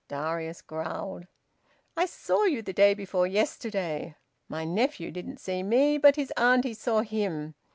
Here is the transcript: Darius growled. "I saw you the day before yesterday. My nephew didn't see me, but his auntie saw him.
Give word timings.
Darius 0.07 0.63
growled. 0.63 1.27
"I 1.95 2.07
saw 2.07 2.45
you 2.45 2.63
the 2.63 2.73
day 2.73 2.95
before 2.95 3.27
yesterday. 3.27 4.15
My 4.49 4.65
nephew 4.65 5.11
didn't 5.11 5.37
see 5.37 5.61
me, 5.61 5.99
but 5.99 6.15
his 6.15 6.31
auntie 6.35 6.73
saw 6.73 7.01
him. 7.01 7.53